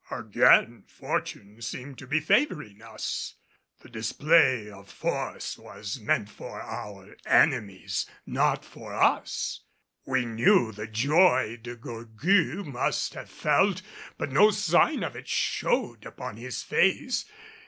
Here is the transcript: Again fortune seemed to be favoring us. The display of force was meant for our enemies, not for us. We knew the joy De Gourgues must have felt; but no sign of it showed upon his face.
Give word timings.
Again 0.09 0.83
fortune 0.87 1.61
seemed 1.61 1.99
to 1.99 2.07
be 2.07 2.19
favoring 2.19 2.81
us. 2.81 3.35
The 3.81 3.89
display 3.89 4.67
of 4.67 4.89
force 4.89 5.59
was 5.59 5.99
meant 5.99 6.27
for 6.27 6.59
our 6.59 7.15
enemies, 7.27 8.07
not 8.25 8.65
for 8.65 8.95
us. 8.95 9.61
We 10.07 10.25
knew 10.25 10.71
the 10.71 10.87
joy 10.87 11.59
De 11.61 11.75
Gourgues 11.75 12.65
must 12.67 13.13
have 13.13 13.29
felt; 13.29 13.83
but 14.17 14.31
no 14.31 14.49
sign 14.49 15.03
of 15.03 15.15
it 15.15 15.27
showed 15.27 16.03
upon 16.07 16.37
his 16.37 16.63
face. 16.63 17.23